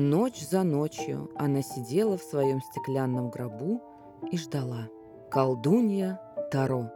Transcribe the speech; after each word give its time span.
Ночь 0.00 0.46
за 0.48 0.62
ночью 0.62 1.28
она 1.34 1.60
сидела 1.60 2.16
в 2.16 2.22
своем 2.22 2.60
стеклянном 2.62 3.30
гробу 3.30 3.82
и 4.30 4.38
ждала. 4.38 4.88
Колдунья 5.28 6.20
Таро. 6.52 6.92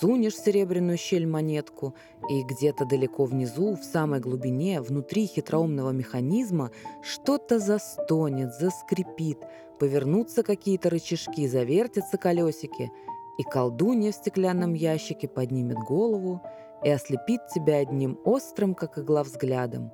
Сунешь 0.00 0.38
серебряную 0.38 0.96
щель 0.96 1.26
монетку, 1.26 1.94
и 2.30 2.42
где-то 2.42 2.86
далеко 2.86 3.26
внизу, 3.26 3.76
в 3.76 3.84
самой 3.84 4.20
глубине, 4.20 4.80
внутри 4.80 5.26
хитроумного 5.26 5.90
механизма, 5.90 6.70
что-то 7.02 7.58
застонет, 7.58 8.54
заскрипит, 8.54 9.38
повернутся 9.78 10.42
какие-то 10.42 10.88
рычажки, 10.88 11.46
завертятся 11.46 12.16
колесики, 12.16 12.90
и 13.36 13.42
колдунья 13.42 14.12
в 14.12 14.14
стеклянном 14.14 14.72
ящике 14.72 15.28
поднимет 15.28 15.76
голову 15.76 16.40
и 16.82 16.88
ослепит 16.88 17.48
тебя 17.54 17.76
одним 17.76 18.18
острым, 18.24 18.74
как 18.74 18.98
игла, 18.98 19.24
взглядом. 19.24 19.92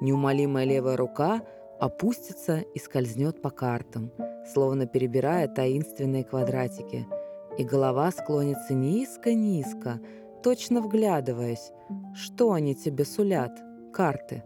Неумолимая 0.00 0.64
левая 0.64 0.96
рука– 0.96 1.42
опустится 1.78 2.58
и 2.74 2.78
скользнет 2.78 3.42
по 3.42 3.50
картам, 3.50 4.10
словно 4.52 4.86
перебирая 4.86 5.48
таинственные 5.48 6.24
квадратики, 6.24 7.06
и 7.58 7.64
голова 7.64 8.10
склонится 8.10 8.74
низко-низко, 8.74 10.00
точно 10.42 10.80
вглядываясь, 10.80 11.72
что 12.14 12.52
они 12.52 12.74
тебе 12.74 13.04
сулят, 13.04 13.52
карты. 13.92 14.42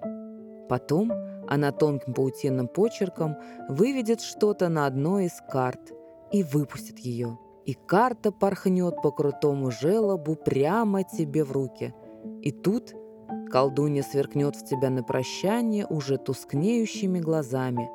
Потом 0.69 1.13
она 1.49 1.73
тонким 1.73 2.13
паутинным 2.13 2.69
почерком 2.69 3.37
выведет 3.69 4.21
что-то 4.21 4.69
на 4.69 4.87
одной 4.87 5.27
из 5.27 5.41
карт 5.49 5.93
и 6.31 6.43
выпустит 6.43 6.99
ее. 6.99 7.39
И 7.65 7.75
карта 7.75 8.33
порхнет 8.33 9.03
по 9.03 9.11
крутому 9.11 9.71
желобу 9.71 10.35
прямо 10.37 11.05
тебе 11.05 11.45
в 11.45 11.53
руки. 11.53 11.95
И 12.43 12.51
тут– 12.51 12.95
Колдунья 13.51 14.03
сверкнет 14.03 14.57
в 14.57 14.65
тебя 14.65 14.91
на 14.91 15.03
прощание 15.03 15.87
уже 15.87 16.19
тускнеющими 16.19 17.21
глазами 17.21 17.91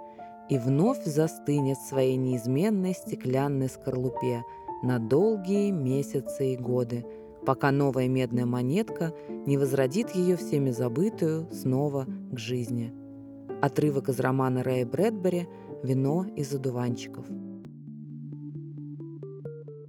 и 0.49 0.57
вновь 0.57 1.03
застынет 1.05 1.77
в 1.77 1.87
своей 1.87 2.17
неизменной 2.17 2.93
стеклянной 2.93 3.69
скорлупе 3.69 4.43
на 4.81 4.99
долгие 4.99 5.71
месяцы 5.71 6.53
и 6.53 6.57
годы, 6.57 7.05
пока 7.45 7.71
новая 7.71 8.07
медная 8.07 8.45
монетка 8.45 9.13
не 9.45 9.57
возродит 9.57 10.15
ее 10.15 10.35
всеми 10.35 10.71
забытую 10.71 11.47
снова 11.51 12.05
к 12.31 12.37
жизни. 12.37 12.93
Отрывок 13.61 14.09
из 14.09 14.19
романа 14.19 14.63
Рэя 14.63 14.85
Брэдбери 14.85 15.47
«Вино 15.83 16.25
из 16.35 16.53
одуванчиков». 16.53 17.25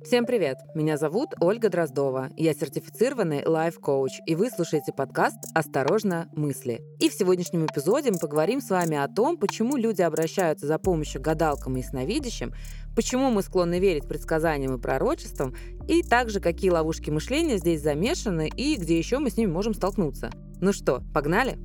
Всем 0.05 0.27
привет! 0.27 0.59
Меня 0.75 0.99
зовут 0.99 1.31
Ольга 1.41 1.71
Дроздова. 1.71 2.29
Я 2.37 2.53
сертифицированный 2.53 3.43
лайф-коуч, 3.47 4.21
и 4.27 4.35
вы 4.35 4.51
слушаете 4.51 4.93
подкаст 4.93 5.39
«Осторожно, 5.55 6.29
мысли». 6.37 6.83
И 7.01 7.09
в 7.09 7.15
сегодняшнем 7.15 7.65
эпизоде 7.65 8.11
мы 8.13 8.19
поговорим 8.19 8.61
с 8.61 8.69
вами 8.69 8.99
о 8.99 9.09
том, 9.09 9.39
почему 9.39 9.77
люди 9.79 10.03
обращаются 10.03 10.67
за 10.67 10.79
помощью 10.79 11.23
гадалкам 11.23 11.79
и 11.79 11.81
ясновидящим, 11.81 12.53
почему 12.95 13.31
мы 13.31 13.41
склонны 13.41 13.81
верить 13.81 14.07
предсказаниям 14.07 14.75
и 14.75 14.81
пророчествам, 14.81 15.55
и 15.89 16.03
также 16.03 16.39
какие 16.39 16.69
ловушки 16.69 17.09
мышления 17.09 17.57
здесь 17.57 17.81
замешаны 17.81 18.51
и 18.55 18.77
где 18.77 18.99
еще 18.99 19.21
мы 19.21 19.31
с 19.31 19.39
ними 19.39 19.51
можем 19.51 19.73
столкнуться. 19.73 20.31
Ну 20.61 20.75
что, 20.75 21.03
погнали? 21.15 21.59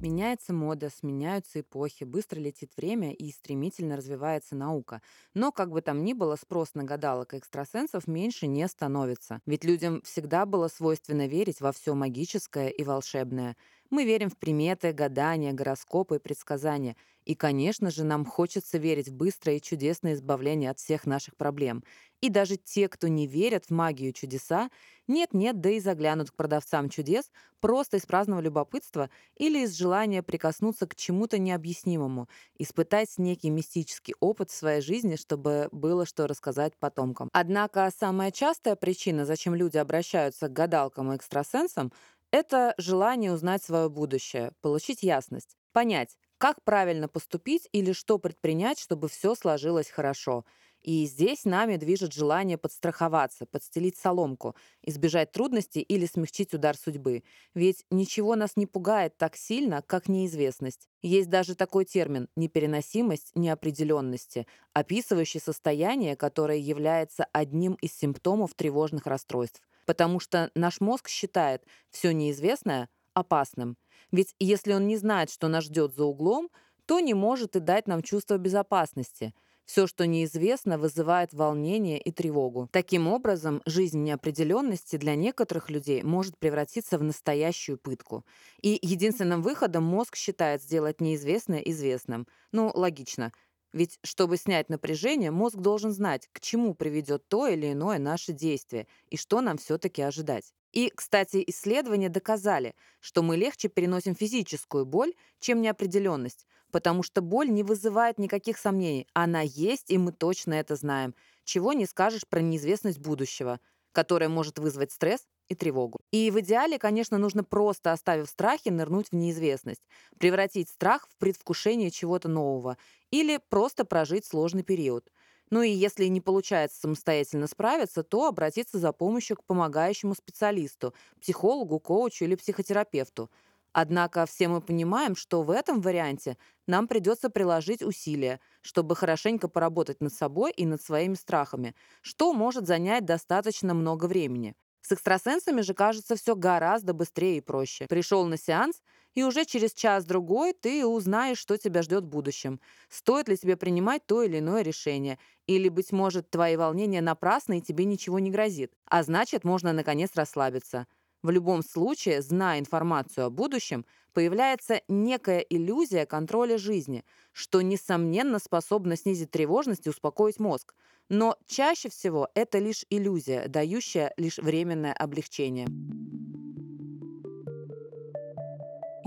Меняется 0.00 0.52
мода, 0.52 0.90
сменяются 0.90 1.58
эпохи, 1.60 2.04
быстро 2.04 2.38
летит 2.38 2.70
время 2.76 3.12
и 3.12 3.32
стремительно 3.32 3.96
развивается 3.96 4.54
наука. 4.54 5.02
Но, 5.34 5.50
как 5.50 5.70
бы 5.72 5.80
там 5.82 6.04
ни 6.04 6.12
было, 6.12 6.36
спрос 6.36 6.74
на 6.74 6.84
гадалок 6.84 7.34
и 7.34 7.38
экстрасенсов 7.38 8.06
меньше 8.06 8.46
не 8.46 8.68
становится. 8.68 9.40
Ведь 9.44 9.64
людям 9.64 10.00
всегда 10.02 10.46
было 10.46 10.68
свойственно 10.68 11.26
верить 11.26 11.60
во 11.60 11.72
все 11.72 11.94
магическое 11.94 12.68
и 12.68 12.84
волшебное. 12.84 13.56
Мы 13.90 14.04
верим 14.04 14.30
в 14.30 14.36
приметы, 14.38 14.92
гадания, 14.92 15.52
гороскопы 15.52 16.16
и 16.16 16.20
предсказания. 16.20 16.94
И, 17.28 17.34
конечно 17.34 17.90
же, 17.90 18.04
нам 18.04 18.24
хочется 18.24 18.78
верить 18.78 19.08
в 19.10 19.14
быстрое 19.14 19.56
и 19.56 19.60
чудесное 19.60 20.14
избавление 20.14 20.70
от 20.70 20.78
всех 20.78 21.04
наших 21.06 21.36
проблем. 21.36 21.84
И 22.22 22.30
даже 22.30 22.56
те, 22.56 22.88
кто 22.88 23.06
не 23.06 23.26
верят 23.26 23.66
в 23.66 23.70
магию 23.70 24.14
чудеса, 24.14 24.70
нет-нет, 25.06 25.60
да 25.60 25.68
и 25.70 25.78
заглянут 25.78 26.30
к 26.30 26.34
продавцам 26.36 26.88
чудес 26.88 27.30
просто 27.60 27.98
из 27.98 28.06
праздного 28.06 28.40
любопытства 28.40 29.10
или 29.36 29.60
из 29.64 29.74
желания 29.76 30.22
прикоснуться 30.22 30.86
к 30.86 30.94
чему-то 30.96 31.38
необъяснимому, 31.38 32.28
испытать 32.58 33.18
некий 33.18 33.50
мистический 33.50 34.14
опыт 34.20 34.50
в 34.50 34.54
своей 34.54 34.80
жизни, 34.80 35.16
чтобы 35.16 35.68
было 35.70 36.06
что 36.06 36.26
рассказать 36.26 36.78
потомкам. 36.78 37.28
Однако 37.32 37.92
самая 37.94 38.30
частая 38.30 38.74
причина, 38.74 39.26
зачем 39.26 39.54
люди 39.54 39.76
обращаются 39.76 40.48
к 40.48 40.52
гадалкам 40.54 41.12
и 41.12 41.16
экстрасенсам, 41.16 41.92
это 42.30 42.74
желание 42.78 43.32
узнать 43.32 43.62
свое 43.62 43.88
будущее, 43.88 44.52
получить 44.60 45.02
ясность, 45.02 45.56
понять, 45.72 46.16
как 46.38 46.62
правильно 46.62 47.08
поступить 47.08 47.68
или 47.72 47.92
что 47.92 48.18
предпринять, 48.18 48.78
чтобы 48.78 49.08
все 49.08 49.34
сложилось 49.34 49.90
хорошо. 49.90 50.44
И 50.80 51.04
здесь 51.06 51.44
нами 51.44 51.76
движет 51.76 52.12
желание 52.12 52.56
подстраховаться, 52.56 53.46
подстелить 53.46 53.98
соломку, 53.98 54.54
избежать 54.82 55.32
трудностей 55.32 55.80
или 55.80 56.06
смягчить 56.06 56.54
удар 56.54 56.76
судьбы. 56.76 57.24
Ведь 57.54 57.84
ничего 57.90 58.36
нас 58.36 58.56
не 58.56 58.66
пугает 58.66 59.18
так 59.18 59.34
сильно, 59.36 59.82
как 59.82 60.08
неизвестность. 60.08 60.88
Есть 61.02 61.30
даже 61.30 61.56
такой 61.56 61.84
термин– 61.84 62.28
непереносимость 62.36 63.32
неопределенности, 63.34 64.46
описывающий 64.72 65.40
состояние, 65.40 66.14
которое 66.14 66.58
является 66.58 67.26
одним 67.32 67.74
из 67.74 67.92
симптомов 67.98 68.54
тревожных 68.54 69.06
расстройств. 69.06 69.60
Потому 69.84 70.20
что 70.20 70.52
наш 70.54 70.80
мозг 70.80 71.08
считает 71.08 71.64
все 71.90 72.12
неизвестное 72.12 72.88
опасным– 73.14 73.76
ведь 74.12 74.34
если 74.38 74.72
он 74.72 74.86
не 74.86 74.96
знает, 74.96 75.30
что 75.30 75.48
нас 75.48 75.64
ждет 75.64 75.94
за 75.94 76.04
углом, 76.04 76.50
то 76.86 77.00
не 77.00 77.14
может 77.14 77.56
и 77.56 77.60
дать 77.60 77.86
нам 77.86 78.02
чувство 78.02 78.38
безопасности. 78.38 79.34
Все, 79.66 79.86
что 79.86 80.06
неизвестно, 80.06 80.78
вызывает 80.78 81.34
волнение 81.34 82.00
и 82.00 82.10
тревогу. 82.10 82.68
Таким 82.72 83.06
образом, 83.06 83.60
жизнь 83.66 84.02
неопределенности 84.02 84.96
для 84.96 85.14
некоторых 85.14 85.68
людей 85.68 86.02
может 86.02 86.38
превратиться 86.38 86.96
в 86.98 87.02
настоящую 87.02 87.76
пытку. 87.76 88.24
И 88.62 88.78
единственным 88.80 89.42
выходом 89.42 89.84
мозг 89.84 90.16
считает 90.16 90.62
сделать 90.62 91.02
неизвестное 91.02 91.58
известным. 91.58 92.26
Ну, 92.50 92.70
логично. 92.74 93.30
Ведь 93.78 94.00
чтобы 94.02 94.38
снять 94.38 94.70
напряжение, 94.70 95.30
мозг 95.30 95.54
должен 95.58 95.92
знать, 95.92 96.28
к 96.32 96.40
чему 96.40 96.74
приведет 96.74 97.28
то 97.28 97.46
или 97.46 97.70
иное 97.70 98.00
наше 98.00 98.32
действие 98.32 98.88
и 99.06 99.16
что 99.16 99.40
нам 99.40 99.56
все-таки 99.56 100.02
ожидать. 100.02 100.52
И, 100.72 100.90
кстати, 100.90 101.44
исследования 101.46 102.08
доказали, 102.08 102.74
что 102.98 103.22
мы 103.22 103.36
легче 103.36 103.68
переносим 103.68 104.16
физическую 104.16 104.84
боль, 104.84 105.14
чем 105.38 105.62
неопределенность, 105.62 106.44
потому 106.72 107.04
что 107.04 107.20
боль 107.22 107.50
не 107.50 107.62
вызывает 107.62 108.18
никаких 108.18 108.58
сомнений. 108.58 109.06
Она 109.12 109.42
есть, 109.42 109.92
и 109.92 109.96
мы 109.96 110.10
точно 110.10 110.54
это 110.54 110.74
знаем. 110.74 111.14
Чего 111.44 111.72
не 111.72 111.86
скажешь 111.86 112.26
про 112.28 112.40
неизвестность 112.40 112.98
будущего, 112.98 113.60
которая 113.92 114.28
может 114.28 114.58
вызвать 114.58 114.90
стресс 114.90 115.28
и 115.48 115.54
тревогу. 115.54 116.00
И 116.10 116.30
в 116.30 116.40
идеале, 116.40 116.78
конечно, 116.78 117.16
нужно 117.16 117.42
просто, 117.44 117.92
оставив 117.92 118.28
страхи, 118.28 118.68
нырнуть 118.70 119.08
в 119.10 119.14
неизвестность, 119.14 119.82
превратить 120.18 120.68
страх 120.68 121.08
в 121.08 121.16
предвкушение 121.16 121.90
чего-то 121.90 122.28
нового 122.28 122.76
или 123.10 123.38
просто 123.48 123.84
прожить 123.84 124.24
сложный 124.26 124.62
период. 124.62 125.10
Ну 125.50 125.62
и 125.62 125.70
если 125.70 126.04
не 126.06 126.20
получается 126.20 126.80
самостоятельно 126.80 127.46
справиться, 127.46 128.02
то 128.02 128.26
обратиться 128.26 128.78
за 128.78 128.92
помощью 128.92 129.36
к 129.38 129.44
помогающему 129.44 130.14
специалисту, 130.14 130.94
психологу, 131.20 131.80
коучу 131.80 132.24
или 132.24 132.34
психотерапевту. 132.34 133.30
Однако 133.72 134.26
все 134.26 134.48
мы 134.48 134.60
понимаем, 134.60 135.14
что 135.14 135.42
в 135.42 135.50
этом 135.50 135.80
варианте 135.80 136.36
нам 136.66 136.88
придется 136.88 137.30
приложить 137.30 137.82
усилия, 137.82 138.40
чтобы 138.60 138.96
хорошенько 138.96 139.48
поработать 139.48 140.00
над 140.00 140.12
собой 140.12 140.52
и 140.52 140.66
над 140.66 140.82
своими 140.82 141.14
страхами, 141.14 141.74
что 142.02 142.32
может 142.32 142.66
занять 142.66 143.04
достаточно 143.04 143.74
много 143.74 144.06
времени. 144.06 144.54
С 144.80 144.92
экстрасенсами 144.92 145.60
же 145.60 145.74
кажется 145.74 146.16
все 146.16 146.34
гораздо 146.34 146.94
быстрее 146.94 147.38
и 147.38 147.40
проще. 147.42 147.86
Пришел 147.86 148.24
на 148.26 148.36
сеанс, 148.36 148.82
и 149.14 149.22
уже 149.22 149.44
через 149.44 149.72
час-другой 149.72 150.52
ты 150.52 150.86
узнаешь, 150.86 151.38
что 151.38 151.56
тебя 151.56 151.82
ждет 151.82 152.04
в 152.04 152.08
будущем. 152.08 152.60
Стоит 152.88 153.28
ли 153.28 153.36
тебе 153.36 153.56
принимать 153.56 154.06
то 154.06 154.22
или 154.22 154.38
иное 154.38 154.62
решение. 154.62 155.18
Или, 155.46 155.68
быть 155.68 155.92
может, 155.92 156.30
твои 156.30 156.56
волнения 156.56 157.00
напрасны, 157.00 157.58
и 157.58 157.62
тебе 157.62 157.84
ничего 157.84 158.18
не 158.18 158.30
грозит. 158.30 158.72
А 158.86 159.02
значит, 159.02 159.44
можно 159.44 159.72
наконец 159.72 160.10
расслабиться. 160.14 160.86
В 161.22 161.30
любом 161.30 161.64
случае, 161.64 162.22
зная 162.22 162.60
информацию 162.60 163.26
о 163.26 163.30
будущем, 163.30 163.84
появляется 164.12 164.82
некая 164.88 165.40
иллюзия 165.40 166.06
контроля 166.06 166.58
жизни, 166.58 167.04
что, 167.32 167.60
несомненно, 167.60 168.38
способна 168.38 168.96
снизить 168.96 169.30
тревожность 169.30 169.86
и 169.86 169.90
успокоить 169.90 170.38
мозг. 170.38 170.74
Но 171.08 171.36
чаще 171.46 171.88
всего 171.88 172.28
это 172.34 172.58
лишь 172.58 172.84
иллюзия, 172.90 173.48
дающая 173.48 174.12
лишь 174.16 174.38
временное 174.38 174.92
облегчение. 174.92 175.66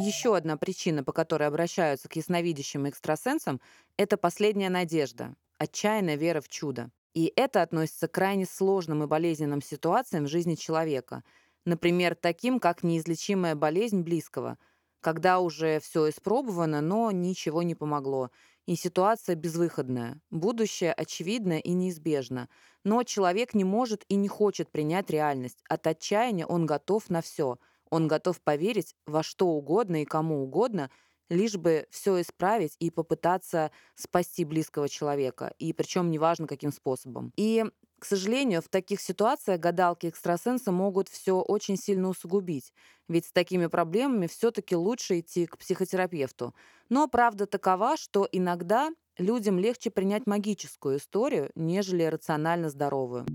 Еще 0.06 0.36
одна 0.36 0.58
причина, 0.58 1.04
по 1.04 1.12
которой 1.12 1.48
обращаются 1.48 2.10
к 2.10 2.16
ясновидящим 2.16 2.86
и 2.86 2.90
экстрасенсам, 2.90 3.62
это 3.98 4.18
последняя 4.18 4.70
надежда, 4.70 5.36
отчаянная 5.58 6.16
вера 6.16 6.42
в 6.42 6.50
чудо. 6.50 6.90
И 7.14 7.32
это 7.36 7.62
относится 7.62 8.08
к 8.08 8.14
крайне 8.14 8.46
сложным 8.46 9.04
и 9.04 9.08
болезненным 9.08 9.62
ситуациям 9.62 10.26
в 10.26 10.30
жизни 10.30 10.56
человека– 10.56 11.24
Например, 11.66 12.16
таким, 12.16 12.60
как 12.60 12.84
неизлечимая 12.84 13.56
болезнь 13.56 14.02
близкого, 14.02 14.58
когда 15.00 15.40
уже 15.40 15.80
все 15.80 16.10
испробовано, 16.10 16.82
но 16.82 17.12
ничего 17.12 17.62
не 17.62 17.76
помогло. 17.76 18.32
И 18.66 18.76
ситуация 18.76 19.36
безвыходная. 19.36 20.22
Будущее 20.30 20.94
очевидно 20.94 21.60
и 21.60 21.72
неизбежно. 21.72 22.50
Но 22.84 23.04
человек 23.04 23.54
не 23.54 23.64
может 23.64 24.06
и 24.08 24.16
не 24.16 24.28
хочет 24.28 24.72
принять 24.72 25.10
реальность. 25.10 25.64
От 25.68 25.86
отчаяния 25.88 26.46
он 26.46 26.66
готов 26.66 27.10
на 27.10 27.22
все. 27.22 27.58
Он 27.92 28.08
готов 28.08 28.42
поверить 28.42 28.96
во 29.06 29.22
что 29.22 29.48
угодно 29.48 30.02
и 30.02 30.06
кому 30.06 30.42
угодно, 30.44 30.90
лишь 31.30 31.56
бы 31.56 31.88
все 31.92 32.20
исправить 32.22 32.76
и 32.80 32.90
попытаться 32.90 33.72
спасти 33.96 34.44
близкого 34.44 34.90
человека. 34.90 35.54
И 35.60 35.72
причем 35.74 36.10
неважно, 36.10 36.48
каким 36.48 36.72
способом. 36.72 37.32
И 37.38 37.66
к 38.00 38.06
сожалению, 38.06 38.64
в 38.64 38.68
таких 38.68 39.00
ситуациях 39.00 39.60
гадалки 39.60 40.08
экстрасенсы 40.08 40.72
могут 40.72 41.08
все 41.08 41.40
очень 41.40 41.78
сильно 41.78 42.10
усугубить, 42.10 42.74
ведь 43.08 43.28
с 43.28 43.32
такими 43.32 43.68
проблемами 43.68 44.26
все-таки 44.26 44.76
лучше 44.76 45.20
идти 45.20 45.46
к 45.46 45.56
психотерапевту. 45.60 46.56
Но 46.90 47.08
правда 47.08 47.46
такова, 47.46 47.98
что 47.98 48.28
иногда 48.32 48.90
людям 49.20 49.60
легче 49.60 49.92
принять 49.92 50.26
магическую 50.26 50.98
историю, 50.98 51.52
нежели 51.54 52.02
рационально 52.04 52.72
здоровую. 52.72 53.28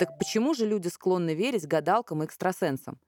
Так 0.00 0.16
почему 0.16 0.54
же 0.54 0.64
люди 0.64 0.88
склонны 0.88 1.34
верить 1.34 1.66
гадалкам 1.66 2.22
и 2.22 2.24
экстрасенсам? 2.24 2.98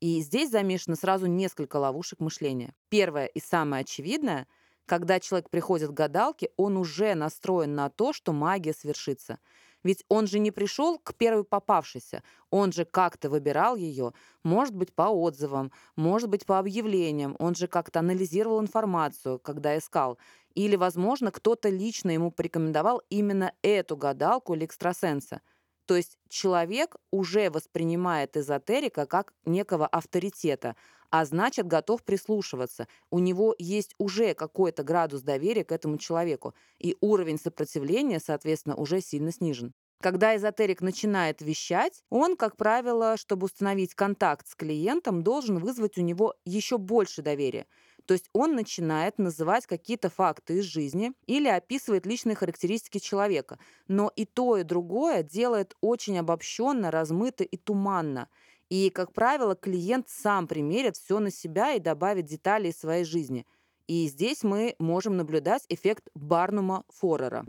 И 0.00 0.20
здесь 0.20 0.50
замешано 0.50 0.94
сразу 0.94 1.24
несколько 1.24 1.76
ловушек 1.76 2.20
мышления. 2.20 2.74
Первое 2.90 3.24
и 3.24 3.40
самое 3.40 3.80
очевидное— 3.80 4.46
когда 4.84 5.18
человек 5.18 5.48
приходит 5.50 5.90
к 5.90 5.94
гадалке, 5.94 6.50
он 6.58 6.76
уже 6.76 7.14
настроен 7.14 7.74
на 7.74 7.88
то, 7.88 8.12
что 8.12 8.34
магия 8.34 8.74
свершится. 8.74 9.40
Ведь 9.82 10.04
он 10.08 10.26
же 10.26 10.38
не 10.38 10.52
пришел 10.52 10.98
к 10.98 11.14
первой 11.14 11.44
попавшейся, 11.44 12.22
он 12.50 12.70
же 12.70 12.84
как-то 12.84 13.28
выбирал 13.28 13.74
ее, 13.74 14.12
может 14.44 14.76
быть, 14.76 14.94
по 14.94 15.04
отзывам, 15.04 15.72
может 15.96 16.28
быть, 16.28 16.44
по 16.46 16.58
объявлениям, 16.58 17.34
он 17.38 17.54
же 17.54 17.66
как-то 17.66 17.98
анализировал 17.98 18.60
информацию, 18.60 19.38
когда 19.38 19.76
искал. 19.76 20.18
Или, 20.54 20.76
возможно, 20.76 21.32
кто-то 21.32 21.70
лично 21.70 22.10
ему 22.10 22.30
порекомендовал 22.30 23.02
именно 23.08 23.54
эту 23.62 23.96
гадалку 23.96 24.54
или 24.54 24.66
экстрасенса. 24.66 25.40
То 25.86 25.96
есть 25.96 26.18
человек 26.28 26.96
уже 27.10 27.50
воспринимает 27.50 28.36
эзотерика 28.36 29.06
как 29.06 29.32
некого 29.44 29.86
авторитета, 29.86 30.76
а 31.10 31.24
значит, 31.24 31.66
готов 31.66 32.02
прислушиваться. 32.02 32.88
У 33.10 33.20
него 33.20 33.54
есть 33.58 33.94
уже 33.98 34.34
какой-то 34.34 34.82
градус 34.82 35.22
доверия 35.22 35.64
к 35.64 35.72
этому 35.72 35.98
человеку, 35.98 36.54
и 36.78 36.96
уровень 37.00 37.38
сопротивления, 37.38 38.20
соответственно, 38.20 38.76
уже 38.76 39.00
сильно 39.00 39.32
снижен. 39.32 39.72
Когда 40.00 40.36
эзотерик 40.36 40.82
начинает 40.82 41.40
вещать, 41.40 42.02
он, 42.10 42.36
как 42.36 42.56
правило, 42.56 43.16
чтобы 43.16 43.46
установить 43.46 43.94
контакт 43.94 44.46
с 44.46 44.54
клиентом, 44.54 45.22
должен 45.22 45.58
вызвать 45.58 45.96
у 45.96 46.02
него 46.02 46.34
еще 46.44 46.76
больше 46.76 47.22
доверия. 47.22 47.66
То 48.04 48.14
есть 48.14 48.28
он 48.32 48.54
начинает 48.54 49.18
называть 49.18 49.66
какие-то 49.66 50.10
факты 50.10 50.58
из 50.58 50.64
жизни 50.64 51.12
или 51.26 51.48
описывает 51.48 52.06
личные 52.06 52.36
характеристики 52.36 52.98
человека. 52.98 53.58
Но 53.88 54.12
и 54.14 54.24
то, 54.26 54.58
и 54.58 54.62
другое 54.62 55.22
делает 55.22 55.74
очень 55.80 56.18
обобщенно, 56.18 56.90
размыто 56.90 57.42
и 57.42 57.56
туманно. 57.56 58.28
И, 58.68 58.90
как 58.90 59.12
правило, 59.12 59.56
клиент 59.56 60.08
сам 60.08 60.46
примерит 60.46 60.96
все 60.96 61.18
на 61.18 61.30
себя 61.30 61.72
и 61.72 61.80
добавит 61.80 62.26
детали 62.26 62.68
из 62.68 62.78
своей 62.78 63.04
жизни. 63.04 63.46
И 63.86 64.06
здесь 64.08 64.42
мы 64.42 64.74
можем 64.78 65.16
наблюдать 65.16 65.64
эффект 65.68 66.08
Барнума-Форера. 66.14 67.44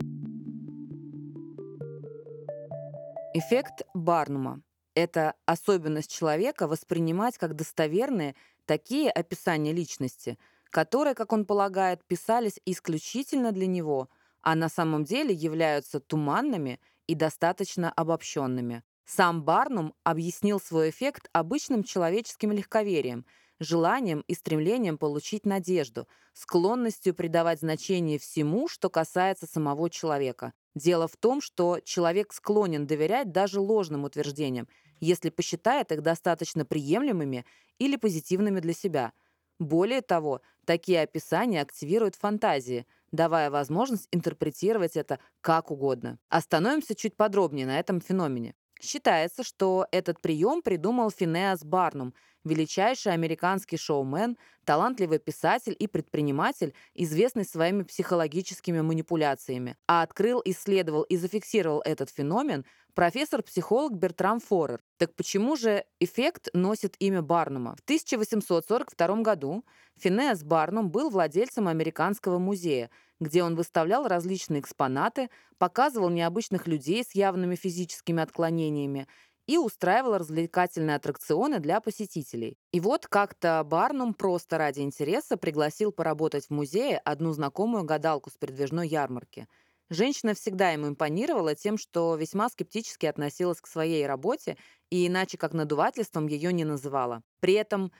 Эффект 3.40 3.82
Барнума– 3.94 4.62
это 4.96 5.36
особенность 5.46 6.10
человека 6.10 6.66
воспринимать 6.66 7.38
как 7.38 7.54
достоверные 7.54 8.34
такие 8.66 9.12
описания 9.12 9.72
личности, 9.72 10.36
которые, 10.70 11.14
как 11.14 11.32
он 11.32 11.46
полагает, 11.46 12.04
писались 12.04 12.58
исключительно 12.64 13.52
для 13.52 13.68
него, 13.68 14.08
а 14.40 14.56
на 14.56 14.68
самом 14.68 15.04
деле 15.04 15.32
являются 15.32 16.00
туманными 16.00 16.80
и 17.06 17.14
достаточно 17.14 17.92
обобщенными. 17.92 18.82
Сам 19.04 19.44
Барнум 19.44 19.94
объяснил 20.02 20.58
свой 20.58 20.90
эффект 20.90 21.28
обычным 21.32 21.84
человеческим 21.84 22.50
легковерием, 22.50 23.24
желанием 23.60 24.24
и 24.26 24.34
стремлением 24.34 24.98
получить 24.98 25.46
надежду, 25.46 26.08
склонностью 26.32 27.14
придавать 27.14 27.60
значение 27.60 28.18
всему, 28.18 28.66
что 28.66 28.90
касается 28.90 29.46
самого 29.46 29.90
человека. 29.90 30.54
Дело 30.78 31.08
в 31.08 31.16
том, 31.16 31.40
что 31.40 31.80
человек 31.80 32.32
склонен 32.32 32.86
доверять 32.86 33.32
даже 33.32 33.58
ложным 33.58 34.04
утверждениям, 34.04 34.68
если 35.00 35.28
посчитает 35.28 35.90
их 35.90 36.02
достаточно 36.02 36.64
приемлемыми 36.64 37.44
или 37.80 37.96
позитивными 37.96 38.60
для 38.60 38.72
себя. 38.72 39.12
Более 39.58 40.02
того, 40.02 40.40
такие 40.64 41.02
описания 41.02 41.62
активируют 41.62 42.14
фантазии, 42.14 42.86
давая 43.10 43.50
возможность 43.50 44.06
интерпретировать 44.12 44.96
это 44.96 45.18
как 45.40 45.72
угодно. 45.72 46.20
Остановимся 46.28 46.94
чуть 46.94 47.16
подробнее 47.16 47.66
на 47.66 47.80
этом 47.80 48.00
феномене. 48.00 48.54
Считается, 48.80 49.42
что 49.42 49.88
этот 49.90 50.20
прием 50.20 50.62
придумал 50.62 51.10
Финеас 51.10 51.64
Барнум, 51.64 52.14
величайший 52.44 53.12
американский 53.12 53.76
шоумен, 53.76 54.36
талантливый 54.64 55.18
писатель 55.18 55.74
и 55.78 55.86
предприниматель, 55.86 56.74
известный 56.94 57.44
своими 57.44 57.82
психологическими 57.82 58.80
манипуляциями. 58.80 59.76
А 59.86 60.02
открыл, 60.02 60.42
исследовал 60.44 61.02
и 61.02 61.16
зафиксировал 61.16 61.80
этот 61.84 62.10
феномен 62.10 62.64
профессор-психолог 62.94 63.94
Бертрам 63.94 64.40
Форер. 64.40 64.80
Так 64.96 65.14
почему 65.14 65.56
же 65.56 65.84
эффект 66.00 66.48
носит 66.52 66.96
имя 66.98 67.22
Барнума? 67.22 67.76
В 67.76 67.80
1842 67.84 69.22
году 69.22 69.64
Финеас 69.98 70.42
Барнум 70.42 70.90
был 70.90 71.08
владельцем 71.08 71.68
американского 71.68 72.38
музея, 72.38 72.90
где 73.20 73.42
он 73.42 73.54
выставлял 73.54 74.06
различные 74.06 74.60
экспонаты, 74.60 75.30
показывал 75.58 76.10
необычных 76.10 76.66
людей 76.66 77.04
с 77.04 77.14
явными 77.14 77.56
физическими 77.56 78.22
отклонениями 78.22 79.08
и 79.48 79.56
устраивал 79.56 80.18
развлекательные 80.18 80.96
аттракционы 80.96 81.58
для 81.58 81.80
посетителей. 81.80 82.58
И 82.70 82.80
вот 82.80 83.06
как-то 83.06 83.64
Барнум 83.64 84.12
просто 84.12 84.58
ради 84.58 84.80
интереса 84.80 85.38
пригласил 85.38 85.90
поработать 85.90 86.46
в 86.46 86.50
музее 86.50 86.98
одну 86.98 87.32
знакомую 87.32 87.84
гадалку 87.84 88.30
с 88.30 88.34
передвижной 88.34 88.88
ярмарки. 88.88 89.48
Женщина 89.88 90.34
всегда 90.34 90.70
ему 90.70 90.88
импонировала 90.88 91.54
тем, 91.54 91.78
что 91.78 92.14
весьма 92.14 92.50
скептически 92.50 93.06
относилась 93.06 93.62
к 93.62 93.66
своей 93.66 94.06
работе 94.06 94.58
и 94.90 95.06
иначе 95.06 95.38
как 95.38 95.54
надувательством 95.54 96.26
ее 96.26 96.52
не 96.52 96.64
называла. 96.64 97.22
При 97.40 97.54
этом 97.54 97.90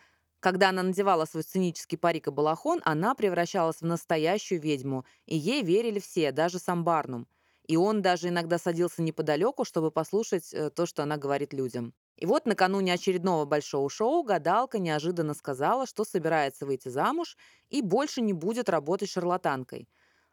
когда 0.41 0.69
она 0.69 0.85
надевала 0.85 1.25
свой 1.25 1.43
сценический 1.43 1.99
парик 1.99 2.29
и 2.29 2.31
балахон, 2.31 2.81
она 2.85 3.17
превращалась 3.17 3.81
в 3.81 3.87
настоящую 3.87 4.61
ведьму, 4.61 5.05
и 5.27 5.37
ей 5.37 5.63
верили 5.65 5.99
все, 5.99 6.31
даже 6.31 6.61
сам 6.61 6.85
Барнум. 6.85 7.27
И 7.69 7.77
он 7.77 8.03
даже 8.03 8.29
иногда 8.29 8.59
садился 8.59 9.03
неподалеку, 9.03 9.65
чтобы 9.65 9.93
послушать 9.93 10.53
э, 10.55 10.71
то, 10.71 10.87
что 10.87 11.05
она 11.05 11.17
говорит 11.19 11.53
людям. 11.53 11.95
И 12.17 12.27
вот 12.27 12.47
накануне 12.47 12.95
очередного 12.95 13.45
большого 13.45 13.89
шоу 13.91 14.25
гадалка 14.25 14.79
неожиданно 14.81 15.35
сказала, 15.35 15.87
что 15.87 16.05
собирается 16.05 16.67
выйти 16.67 16.89
замуж 16.89 17.37
и 17.69 17.83
больше 17.83 18.23
не 18.23 18.33
будет 18.33 18.69
работать 18.69 19.11
шарлатанкой. 19.11 19.89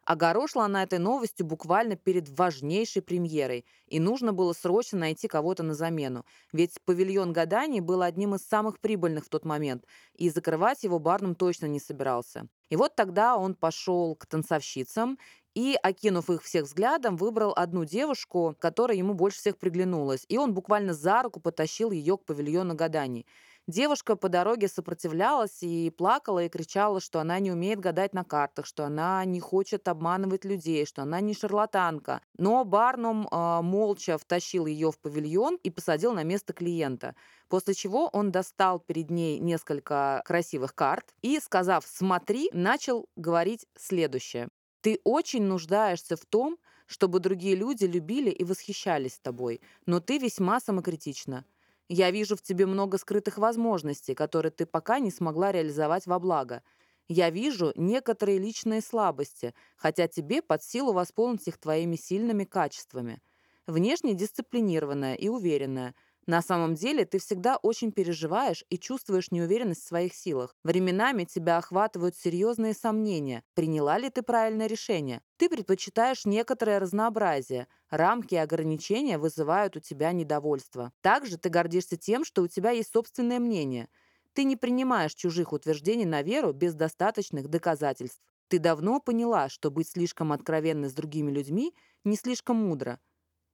Огорошила 0.06 0.64
она 0.66 0.84
этой 0.84 1.00
новостью 1.00 1.44
буквально 1.46 1.96
перед 1.96 2.28
важнейшей 2.28 3.02
премьерой, 3.02 3.66
и 3.88 3.98
нужно 3.98 4.32
было 4.32 4.52
срочно 4.52 5.00
найти 5.00 5.26
кого-то 5.26 5.64
на 5.64 5.74
замену, 5.74 6.24
ведь 6.52 6.78
павильон 6.84 7.32
гаданий 7.32 7.80
был 7.80 8.02
одним 8.02 8.36
из 8.36 8.42
самых 8.42 8.78
прибыльных 8.78 9.24
в 9.26 9.28
тот 9.28 9.44
момент, 9.44 9.84
и 10.14 10.30
закрывать 10.30 10.84
его 10.84 11.00
Барнум 11.00 11.34
точно 11.34 11.66
не 11.66 11.80
собирался. 11.80 12.48
И 12.70 12.76
вот 12.76 12.94
тогда 12.94 13.36
он 13.36 13.56
пошел 13.56 14.14
к 14.14 14.26
танцовщицам 14.26 15.18
и, 15.56 15.76
окинув 15.82 16.30
их 16.30 16.42
всех 16.42 16.66
взглядом, 16.66 17.16
выбрал 17.16 17.52
одну 17.56 17.84
девушку, 17.84 18.54
которая 18.60 18.96
ему 18.96 19.14
больше 19.14 19.38
всех 19.38 19.58
приглянулась, 19.58 20.24
и 20.28 20.38
он 20.38 20.54
буквально 20.54 20.94
за 20.94 21.22
руку 21.22 21.40
потащил 21.40 21.90
ее 21.90 22.16
к 22.16 22.24
павильону 22.24 22.74
гаданий. 22.74 23.26
Девушка 23.66 24.14
по 24.14 24.28
дороге 24.28 24.68
сопротивлялась 24.68 25.60
и 25.60 25.90
плакала, 25.90 26.44
и 26.44 26.48
кричала, 26.48 27.00
что 27.00 27.18
она 27.18 27.40
не 27.40 27.50
умеет 27.50 27.80
гадать 27.80 28.14
на 28.14 28.22
картах, 28.22 28.64
что 28.64 28.84
она 28.84 29.24
не 29.24 29.40
хочет 29.40 29.88
обманывать 29.88 30.44
людей, 30.44 30.86
что 30.86 31.02
она 31.02 31.20
не 31.20 31.34
шарлатанка. 31.34 32.22
Но 32.38 32.64
Барнум 32.64 33.26
э, 33.26 33.62
молча 33.62 34.18
втащил 34.18 34.66
ее 34.66 34.92
в 34.92 35.00
павильон 35.00 35.58
и 35.64 35.70
посадил 35.70 36.12
на 36.12 36.22
место 36.22 36.52
клиента. 36.52 37.16
После 37.48 37.74
чего 37.74 38.06
он 38.12 38.30
достал 38.30 38.78
перед 38.78 39.10
ней 39.10 39.40
несколько 39.40 40.22
красивых 40.24 40.72
карт 40.72 41.12
и, 41.22 41.40
сказав 41.40 41.84
«смотри», 41.88 42.50
начал 42.52 43.08
говорить 43.16 43.66
следующее. 43.76 44.46
«Ты 44.80 45.00
очень 45.02 45.42
нуждаешься 45.42 46.14
в 46.14 46.24
том, 46.24 46.56
чтобы 46.86 47.18
другие 47.18 47.56
люди 47.56 47.84
любили 47.84 48.30
и 48.30 48.44
восхищались 48.44 49.18
тобой, 49.18 49.60
но 49.86 49.98
ты 49.98 50.18
весьма 50.18 50.60
самокритична. 50.60 51.44
Я 51.88 52.10
вижу 52.10 52.36
в 52.36 52.42
тебе 52.42 52.66
много 52.66 52.98
скрытых 52.98 53.38
возможностей, 53.38 54.14
которые 54.14 54.50
ты 54.52 54.66
пока 54.66 54.98
не 54.98 55.10
смогла 55.10 55.52
реализовать 55.52 56.06
во 56.06 56.18
благо. 56.18 56.62
Я 57.08 57.30
вижу 57.30 57.72
некоторые 57.76 58.38
личные 58.38 58.80
слабости, 58.80 59.54
хотя 59.76 60.08
тебе 60.08 60.42
под 60.42 60.62
силу 60.64 60.92
восполнить 60.92 61.46
их 61.46 61.58
твоими 61.58 61.94
сильными 61.96 62.44
качествами. 62.44 63.22
Внешне 63.68 64.14
дисциплинированная 64.14 65.14
и 65.14 65.28
уверенная, 65.28 65.94
На 66.26 66.42
самом 66.42 66.74
деле 66.74 67.04
ты 67.04 67.18
всегда 67.18 67.56
очень 67.56 67.92
переживаешь 67.92 68.64
и 68.68 68.78
чувствуешь 68.78 69.30
неуверенность 69.30 69.84
в 69.84 69.86
своих 69.86 70.12
силах. 70.12 70.56
Временами 70.64 71.22
тебя 71.24 71.56
охватывают 71.58 72.16
серьезные 72.16 72.74
сомнения, 72.74 73.44
приняла 73.54 73.96
ли 73.96 74.10
ты 74.10 74.22
правильное 74.22 74.66
решение. 74.66 75.22
Ты 75.36 75.48
предпочитаешь 75.48 76.24
некоторое 76.24 76.80
разнообразие. 76.80 77.68
Рамки 77.90 78.34
и 78.34 78.38
ограничения 78.38 79.18
вызывают 79.18 79.76
у 79.76 79.80
тебя 79.80 80.10
недовольство. 80.10 80.92
Также 81.00 81.38
ты 81.38 81.48
гордишься 81.48 81.96
тем, 81.96 82.24
что 82.24 82.42
у 82.42 82.48
тебя 82.48 82.72
есть 82.72 82.92
собственное 82.92 83.38
мнение. 83.38 83.88
Ты 84.32 84.42
не 84.42 84.56
принимаешь 84.56 85.14
чужих 85.14 85.52
утверждений 85.52 86.06
на 86.06 86.22
веру 86.22 86.52
без 86.52 86.74
достаточных 86.74 87.48
доказательств. 87.48 88.20
Ты 88.48 88.58
давно 88.58 89.00
поняла, 89.00 89.48
что 89.48 89.70
быть 89.70 89.88
слишком 89.88 90.32
откровенной 90.32 90.90
с 90.90 90.92
другими 90.92 91.30
людьми 91.30 91.72
не 92.04 92.16
слишком 92.16 92.56
мудро. 92.56 92.98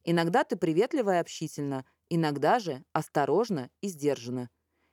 Иногда 0.05 0.43
ты 0.45 0.57
приветлива 0.57 1.15
и 1.17 1.21
общительна, 1.21 1.85
иногда 2.15 2.59
же 2.59 2.85
осторожна 2.93 3.71
и 3.81 3.89
сдержана. 3.89 4.51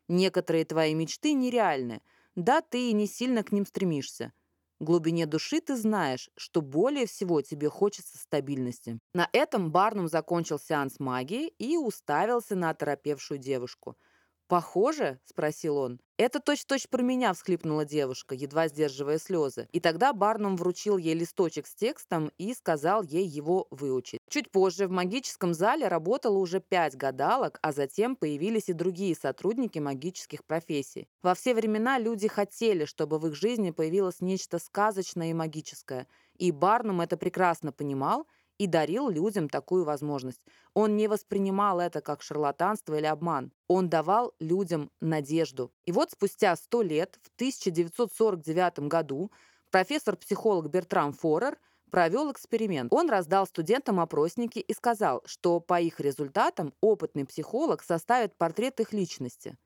Некоторые 0.08 0.66
твои 0.66 0.94
мечты 0.94 1.34
нереальны, 1.34 2.02
да, 2.36 2.62
ты 2.62 2.90
и 2.90 2.94
не 2.94 3.08
сильно 3.08 3.44
к 3.44 3.52
ним 3.52 3.66
стремишься. 3.66 4.34
В 4.80 4.86
глубине 4.86 5.26
души 5.26 5.60
ты 5.60 5.76
знаешь, 5.76 6.30
что 6.38 6.62
более 6.62 7.06
всего 7.06 7.42
тебе 7.42 7.70
хочется 7.70 8.18
стабильности. 8.18 9.00
На 9.14 9.30
этом 9.34 9.72
Барнум 9.72 10.08
закончил 10.08 10.58
сеанс 10.58 11.00
магии 11.00 11.50
и 11.60 11.76
уставился 11.78 12.56
на 12.56 12.70
оторопевшую 12.70 13.40
девушку– 13.40 13.98
«Похоже?»— 14.50 15.20
спросил 15.26 15.78
он. 15.78 16.00
«Это 16.18 16.40
точь-точь 16.40 16.90
про 16.90 17.04
меня»,— 17.04 17.34
всхлипнула 17.36 17.86
девушка, 17.86 18.34
едва 18.34 18.68
сдерживая 18.68 19.20
слезы. 19.20 19.70
И 19.72 19.80
тогда 19.80 20.12
Барнум 20.12 20.58
вручил 20.58 20.98
ей 20.98 21.14
листочек 21.14 21.68
с 21.68 21.76
текстом 21.76 22.32
и 22.40 22.56
сказал 22.56 23.04
ей 23.04 23.28
его 23.28 23.68
выучить. 23.70 24.20
Чуть 24.28 24.50
позже 24.50 24.88
в 24.88 24.92
магическом 24.92 25.54
зале 25.54 25.88
работало 25.88 26.40
уже 26.40 26.62
пять 26.62 26.96
гадалок, 26.96 27.60
а 27.62 27.72
затем 27.72 28.16
появились 28.16 28.70
и 28.70 28.74
другие 28.74 29.16
сотрудники 29.16 29.78
магических 29.78 30.44
профессий. 30.44 31.08
Во 31.22 31.36
все 31.36 31.54
времена 31.54 32.00
люди 32.00 32.28
хотели, 32.28 32.86
чтобы 32.86 33.20
в 33.20 33.28
их 33.28 33.36
жизни 33.36 33.70
появилось 33.70 34.20
нечто 34.20 34.58
сказочное 34.58 35.30
и 35.30 35.34
магическое. 35.34 36.08
И 36.38 36.52
Барнум 36.52 37.02
это 37.02 37.18
прекрасно 37.18 37.72
понимал— 37.72 38.26
и 38.60 38.68
дарил 38.68 39.10
людям 39.10 39.50
такую 39.50 39.86
возможность. 39.86 40.42
Он 40.76 40.96
не 40.98 41.08
воспринимал 41.08 41.80
это 41.80 42.02
как 42.02 42.22
шарлатанство 42.22 42.94
или 42.94 43.06
обман. 43.06 43.52
Он 43.68 43.90
давал 43.90 44.36
людям 44.40 44.92
надежду. 45.02 45.72
И 45.86 45.92
вот 45.92 46.12
спустя 46.12 46.56
100 46.56 46.82
лет, 46.84 47.20
в 47.24 47.30
1949 47.36 48.80
году, 48.88 49.32
профессор-психолог 49.72 50.70
Бертрам 50.70 51.14
Форер 51.14 51.58
провел 51.90 52.32
эксперимент. 52.32 52.94
Он 52.94 53.10
раздал 53.10 53.48
студентам 53.48 54.00
опросники 54.00 54.60
и 54.60 54.74
сказал, 54.74 55.24
что 55.26 55.62
по 55.62 55.80
их 55.80 56.02
результатам 56.02 56.74
опытный 56.82 57.26
психолог 57.26 57.82
составит 57.82 58.38
портрет 58.38 58.82
их 58.82 58.92
личности. 58.92 59.58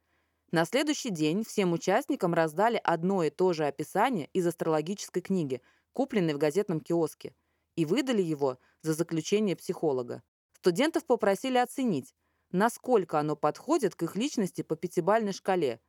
На 0.51 0.65
следующий 0.65 1.09
день 1.09 1.43
всем 1.43 1.73
участникам 1.73 2.35
раздали 2.35 2.79
одно 2.83 3.23
и 3.23 3.31
то 3.31 3.53
же 3.53 3.65
описание 3.65 4.29
из 4.33 4.45
астрологической 4.45 5.23
книги, 5.23 5.61
купленной 5.93 6.35
в 6.35 6.37
газетном 6.37 6.79
киоске, 6.79 7.33
и 7.75 7.85
выдали 7.85 8.21
его– 8.21 8.59
за 8.83 8.93
заключение 8.93 9.55
психолога. 9.55 10.21
Студентов 10.51 11.05
попросили 11.05 11.57
оценить, 11.57 12.13
насколько 12.51 13.19
оно 13.19 13.35
подходит 13.35 13.95
к 13.95 14.03
их 14.03 14.15
личности 14.15 14.61
по 14.61 14.75
пятибалльной 14.75 15.33
шкале. 15.33 15.79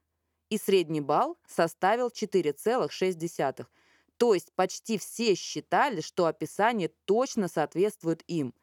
И 0.49 0.59
средний 0.59 1.01
балл 1.01 1.37
составил 1.47 2.09
4,6. 2.09 3.67
То 4.17 4.35
есть 4.35 4.53
почти 4.55 4.97
все 4.97 5.35
считали, 5.35 6.01
что 6.01 6.27
описание 6.27 6.93
точно 7.05 7.49
соответствует 7.49 8.23
им. 8.29 8.55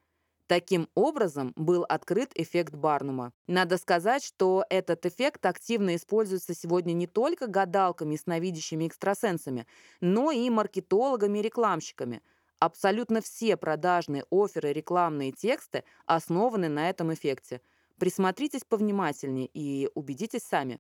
Таким 0.48 0.90
образом 0.96 1.54
был 1.56 1.84
открыт 1.84 2.32
эффект 2.36 2.74
Барнума. 2.74 3.34
Надо 3.48 3.78
сказать, 3.78 4.24
что 4.24 4.66
этот 4.70 5.06
эффект 5.06 5.46
активно 5.46 5.96
используется 5.96 6.54
сегодня 6.54 6.92
не 6.92 7.08
только 7.08 7.48
гадалками 7.48 8.18
сновидящими 8.18 8.88
экстрасенсами, 8.88 9.66
но 10.02 10.32
и 10.32 10.50
маркетологами 10.50 11.40
и 11.40 11.42
рекламщиками– 11.42 12.22
Абсолютно 12.62 13.22
все 13.22 13.58
продажные 13.58 14.24
оферы, 14.30 14.72
рекламные 14.72 15.32
тексты 15.32 15.84
основаны 16.06 16.70
на 16.70 16.92
этом 16.92 17.12
эффекте. 17.12 17.60
Присмотритесь 17.98 18.64
повнимательнее 18.64 19.50
и 19.52 19.90
убедитесь 19.96 20.44
сами. 20.44 20.78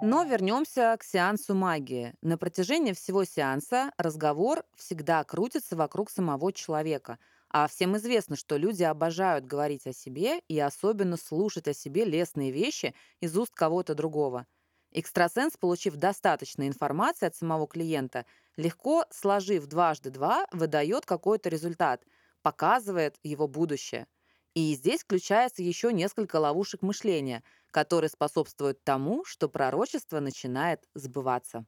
Но 0.00 0.22
вернемся 0.22 0.96
к 1.00 1.02
сеансу 1.02 1.56
магии. 1.56 2.14
На 2.22 2.38
протяжении 2.38 2.92
всего 2.92 3.24
сеанса 3.24 3.90
разговор 3.98 4.62
всегда 4.76 5.24
крутится 5.24 5.74
вокруг 5.74 6.08
самого 6.08 6.52
человека. 6.52 7.18
А 7.50 7.66
всем 7.66 7.96
известно, 7.96 8.36
что 8.36 8.56
люди 8.56 8.84
обожают 8.84 9.46
говорить 9.46 9.88
о 9.88 9.92
себе 9.92 10.38
и 10.46 10.60
особенно 10.60 11.16
слушать 11.16 11.66
о 11.66 11.74
себе 11.74 12.04
лестные 12.04 12.52
вещи 12.52 12.94
из 13.20 13.36
уст 13.36 13.52
кого-то 13.52 13.96
другого– 13.96 14.46
Экстрасенс, 14.92 15.56
получив 15.56 15.96
достаточно 15.96 16.66
информации 16.66 17.26
от 17.26 17.36
самого 17.36 17.66
клиента, 17.66 18.24
легко, 18.56 19.04
сложив 19.10 19.66
дважды 19.66 20.10
два, 20.10 20.46
выдает 20.50 21.04
какой-то 21.04 21.48
результат, 21.48 22.04
показывает 22.42 23.16
его 23.22 23.46
будущее. 23.46 24.06
И 24.54 24.74
здесь 24.74 25.02
включается 25.02 25.62
еще 25.62 25.92
несколько 25.92 26.36
ловушек 26.36 26.82
мышления, 26.82 27.42
которые 27.70 28.08
способствуют 28.08 28.82
тому, 28.82 29.24
что 29.24 29.48
пророчество 29.48 30.20
начинает 30.20 30.88
сбываться. 30.94 31.66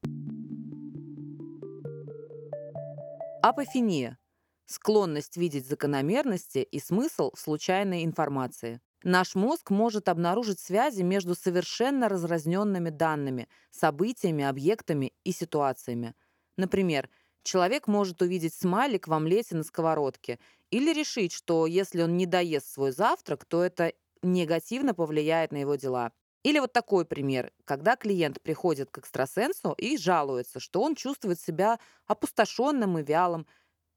Апофения– 3.42 4.18
склонность 4.66 5.36
видеть 5.36 5.66
закономерности 5.66 6.58
и 6.58 6.80
смысл 6.80 7.30
случайной 7.36 8.04
информации. 8.04 8.80
Наш 9.02 9.34
мозг 9.34 9.70
может 9.70 10.08
обнаружить 10.08 10.60
связи 10.60 11.02
между 11.02 11.34
совершенно 11.34 12.08
разразненными 12.08 12.90
данными, 12.90 13.48
событиями, 13.70 14.44
объектами 14.44 15.14
и 15.24 15.32
ситуациями. 15.32 16.14
Например, 16.58 17.08
человек 17.42 17.86
может 17.88 18.20
увидеть 18.20 18.52
смайлик 18.52 19.08
в 19.08 19.12
омлете 19.14 19.56
на 19.56 19.62
сковородке 19.62 20.38
или 20.70 20.92
решить, 20.92 21.32
что 21.32 21.66
если 21.66 22.02
он 22.02 22.18
не 22.18 22.26
доест 22.26 22.68
свой 22.74 22.92
завтрак, 22.92 23.46
то 23.46 23.62
это 23.64 23.94
негативно 24.22 24.92
повлияет 24.92 25.50
на 25.52 25.56
его 25.56 25.76
дела. 25.76 26.12
Или 26.42 26.58
вот 26.58 26.74
такой 26.74 27.06
пример, 27.06 27.52
когда 27.64 27.96
клиент 27.96 28.42
приходит 28.42 28.90
к 28.90 28.98
экстрасенсу 28.98 29.72
и 29.72 29.96
жалуется, 29.96 30.60
что 30.60 30.82
он 30.82 30.94
чувствует 30.94 31.40
себя 31.40 31.78
опустошенным 32.06 32.98
и 32.98 33.02
вялым, 33.02 33.46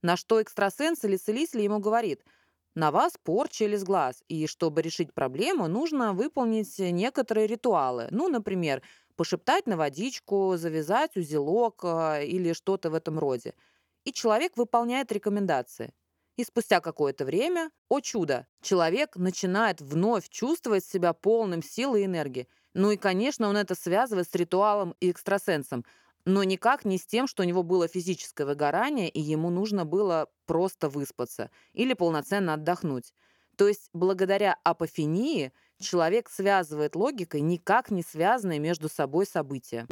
на 0.02 0.16
что 0.16 0.42
экстрасенс 0.42 1.04
или 1.04 1.18
целитель 1.18 1.62
ему 1.62 1.80
говорит– 1.80 2.24
на 2.76 2.92
вас 2.92 3.14
порча 3.24 3.66
или 3.66 3.76
сглаз, 3.76 4.24
и 4.28 4.48
чтобы 4.48 4.82
решить 4.82 5.14
проблему, 5.14 5.68
нужно 5.68 6.14
выполнить 6.14 6.80
некоторые 6.80 7.48
ритуалы. 7.48 8.08
Ну, 8.12 8.28
например, 8.30 8.82
пошептать 9.16 9.68
на 9.68 9.78
водичку, 9.78 10.56
завязать 10.58 11.16
узелок 11.16 11.82
э, 11.84 12.26
или 12.26 12.54
что-то 12.54 12.90
в 12.90 12.96
этом 12.96 13.20
роде. 13.20 13.54
И 14.06 14.12
человек 14.12 14.58
выполняет 14.58 15.12
рекомендации. 15.12 15.94
И 16.36 16.44
спустя 16.44 16.80
какое-то 16.80 17.26
время, 17.26 17.70
о 17.90 18.00
чудо, 18.00 18.48
человек 18.62 19.16
начинает 19.18 19.82
вновь 19.82 20.30
чувствовать 20.30 20.84
себя 20.84 21.14
полным 21.14 21.62
сил 21.62 21.94
и 21.96 22.06
энергии. 22.06 22.48
Ну 22.74 22.90
и, 22.90 22.98
конечно, 22.98 23.48
он 23.48 23.56
это 23.56 23.76
связывает 23.76 24.28
с 24.30 24.36
ритуалом 24.36 24.96
и 25.00 25.12
экстрасенсом– 25.12 25.86
но 26.26 26.44
никак 26.44 26.86
не 26.86 26.98
с 26.98 27.06
тем, 27.06 27.28
что 27.28 27.44
у 27.44 27.46
него 27.46 27.64
было 27.64 27.88
физическое 27.88 28.46
выгорание, 28.46 29.10
и 29.10 29.20
ему 29.20 29.50
нужно 29.50 29.86
было 29.86 30.28
просто 30.46 30.90
выспаться 30.90 31.50
или 31.74 31.94
полноценно 31.94 32.54
отдохнуть. 32.54 33.14
То 33.58 33.68
есть 33.68 33.90
благодаря 33.94 34.58
апофении 34.64 35.52
человек 35.80 36.30
связывает 36.30 36.96
логикой 36.96 37.42
никак 37.42 37.92
не 37.92 38.02
связанные 38.02 38.60
между 38.60 38.90
собой 38.90 39.26
события. 39.26 39.88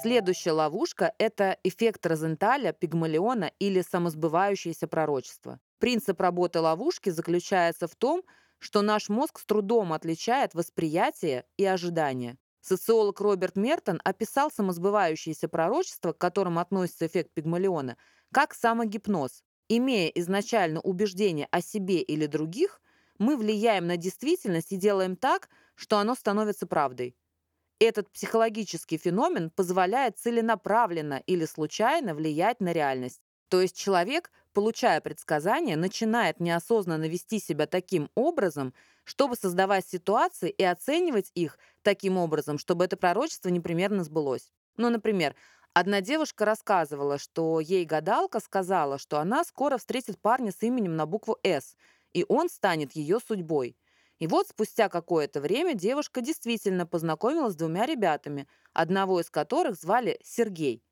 Следующая 0.00 0.52
ловушка– 0.52 1.12
это 1.18 1.58
эффект 1.64 2.06
Розенталя, 2.06 2.72
Пигмалиона 2.72 3.50
или 3.58 3.80
самосбывающееся 3.82 4.86
пророчество. 4.86 5.58
Принцип 5.78 6.20
работы 6.20 6.60
ловушки 6.60 7.10
заключается 7.10 7.88
в 7.88 7.96
том, 7.96 8.22
что 8.58 8.82
наш 8.82 9.08
мозг 9.08 9.40
с 9.40 9.44
трудом 9.44 9.92
отличает 9.92 10.54
восприятие 10.54 11.44
и 11.56 11.64
ожидание. 11.64 12.38
Социолог 12.60 13.20
Роберт 13.20 13.56
Мертон 13.56 14.00
описал 14.04 14.50
самосбывающееся 14.50 15.48
пророчество, 15.48 16.12
к 16.12 16.18
которому 16.18 16.60
относится 16.60 17.06
эффект 17.06 17.32
Пигмалиона, 17.34 17.96
как 18.32 18.54
самогипноз. 18.54 19.42
Имея 19.68 20.08
изначально 20.10 20.80
убеждение 20.80 21.46
о 21.50 21.60
себе 21.60 22.00
или 22.00 22.26
других, 22.26 22.80
мы 23.18 23.36
влияем 23.36 23.86
на 23.86 23.96
действительность 23.96 24.72
и 24.72 24.76
делаем 24.76 25.16
так, 25.16 25.48
что 25.74 25.98
оно 25.98 26.14
становится 26.14 26.66
правдой. 26.66 27.16
Этот 27.80 28.10
психологический 28.12 28.98
феномен 28.98 29.50
позволяет 29.50 30.18
целенаправленно 30.18 31.22
или 31.26 31.44
случайно 31.44 32.14
влиять 32.14 32.60
на 32.60 32.72
реальность. 32.72 33.27
То 33.48 33.60
есть 33.60 33.76
человек, 33.76 34.30
получая 34.52 35.00
предсказания, 35.00 35.76
начинает 35.76 36.40
неосознанно 36.40 37.08
вести 37.08 37.38
себя 37.40 37.66
таким 37.66 38.10
образом, 38.14 38.74
чтобы 39.04 39.36
создавать 39.36 39.86
ситуации 39.86 40.50
и 40.50 40.62
оценивать 40.64 41.30
их 41.34 41.58
таким 41.82 42.18
образом, 42.18 42.58
чтобы 42.58 42.84
это 42.84 42.96
пророчество 42.96 43.48
непременно 43.48 44.04
сбылось. 44.04 44.52
Ну, 44.76 44.90
например, 44.90 45.34
Одна 45.74 46.00
девушка 46.00 46.44
рассказывала, 46.44 47.18
что 47.18 47.60
ей 47.60 47.84
гадалка 47.84 48.40
сказала, 48.40 48.98
что 48.98 49.20
она 49.20 49.44
скоро 49.44 49.78
встретит 49.78 50.18
парня 50.20 50.50
с 50.50 50.62
именем 50.62 50.96
на 50.96 51.06
букву 51.06 51.38
«С», 51.44 51.76
и 52.12 52.24
он 52.28 52.48
станет 52.48 52.92
ее 52.96 53.20
судьбой. 53.20 53.76
И 54.18 54.26
вот 54.26 54.48
спустя 54.48 54.88
какое-то 54.88 55.40
время 55.40 55.74
девушка 55.74 56.20
действительно 56.20 56.84
познакомилась 56.86 57.52
с 57.52 57.56
двумя 57.56 57.86
ребятами, 57.86 58.48
одного 58.72 59.20
из 59.20 59.30
которых 59.30 59.76
звали 59.76 60.18
Сергей. 60.24 60.82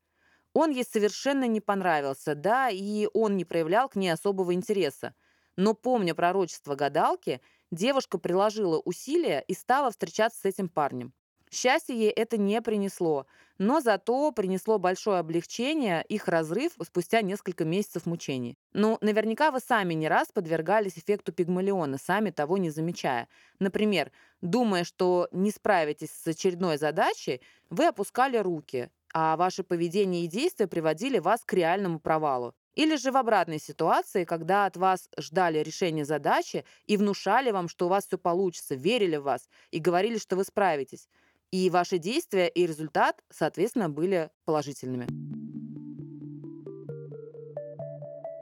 Он 0.59 0.71
ей 0.71 0.83
совершенно 0.83 1.43
не 1.47 1.61
понравился, 1.61 2.33
да, 2.33 2.71
и 2.71 3.07
он 3.13 3.37
не 3.37 3.45
проявлял 3.45 3.89
к 3.89 3.95
ней 3.95 4.09
особого 4.09 4.55
интереса. 4.55 5.13
Но 5.55 5.75
помня 5.75 6.15
пророчество 6.15 6.73
гадалки, 6.73 7.41
девушка 7.69 8.17
приложила 8.17 8.79
усилия 8.79 9.41
и 9.47 9.53
стала 9.53 9.91
встречаться 9.91 10.39
с 10.39 10.45
этим 10.45 10.67
парнем. 10.67 11.13
Счастье 11.51 11.95
ей 11.95 12.09
это 12.09 12.37
не 12.37 12.59
принесло, 12.63 13.27
но 13.59 13.81
зато 13.81 14.31
принесло 14.31 14.79
большое 14.79 15.19
облегчение 15.19 16.03
их 16.09 16.27
разрыв 16.27 16.71
спустя 16.83 17.21
несколько 17.21 17.63
месяцев 17.63 18.07
мучений. 18.07 18.57
Ну, 18.73 18.97
наверняка 19.01 19.51
вы 19.51 19.59
сами 19.59 19.93
не 19.93 20.07
раз 20.07 20.29
подвергались 20.33 20.97
эффекту 20.97 21.33
пигмалиона, 21.33 21.99
сами 21.99 22.31
того 22.31 22.57
не 22.57 22.71
замечая. 22.71 23.27
Например, 23.59 24.11
думая, 24.41 24.85
что 24.85 25.27
не 25.31 25.51
справитесь 25.51 26.09
с 26.09 26.25
очередной 26.25 26.79
задачей, 26.79 27.41
вы 27.69 27.85
опускали 27.85 28.37
руки, 28.37 28.89
а 29.19 29.35
ваше 29.35 29.63
поведение 29.63 30.25
и 30.25 30.27
действия 30.27 30.67
приводили 30.67 31.17
вас 31.17 31.41
к 31.43 31.51
реальному 31.53 31.99
провалу. 31.99 32.53
Или 32.75 32.97
же 32.97 33.11
в 33.11 33.17
обратной 33.17 33.57
ситуации, 33.57 34.25
когда 34.25 34.67
от 34.67 34.77
вас 34.77 35.09
ждали 35.17 35.57
решения 35.57 36.05
задачи 36.05 36.65
и 36.85 36.97
внушали 36.97 37.49
вам, 37.49 37.67
что 37.67 37.87
у 37.87 37.89
вас 37.89 38.05
все 38.05 38.19
получится, 38.19 38.75
верили 38.75 39.15
в 39.15 39.23
вас 39.23 39.49
и 39.71 39.79
говорили, 39.79 40.19
что 40.19 40.35
вы 40.35 40.43
справитесь. 40.43 41.09
И 41.49 41.71
ваши 41.71 41.97
действия 41.97 42.47
и 42.47 42.67
результат, 42.67 43.23
соответственно, 43.31 43.89
были 43.89 44.29
положительными. 44.45 45.07